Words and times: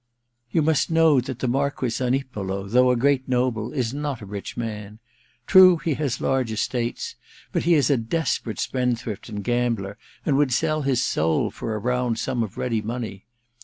* 0.27 0.51
You 0.51 0.63
must 0.63 0.89
know 0.89 1.21
that 1.21 1.37
the 1.37 1.47
Marquess 1.47 1.97
Zanipolo, 1.97 2.67
though 2.67 2.89
a 2.89 2.95
great 2.95 3.29
noble, 3.29 3.71
is 3.71 3.93
not 3.93 4.19
a 4.19 4.25
rich 4.25 4.57
man. 4.57 4.97
True, 5.45 5.77
he 5.77 5.93
has 5.93 6.19
large 6.19 6.51
estates, 6.51 7.15
but 7.51 7.65
he 7.65 7.75
is 7.75 7.91
a 7.91 7.97
desperate 7.97 8.59
spend 8.59 8.97
thrift 8.97 9.29
and 9.29 9.43
gambler, 9.43 9.99
and 10.25 10.37
would 10.39 10.51
sell 10.53 10.81
his 10.81 11.03
soul 11.03 11.51
for 11.51 11.75
a 11.75 11.77
round 11.77 12.17
sum 12.17 12.41
of 12.41 12.57
ready 12.57 12.81
money. 12.81 13.27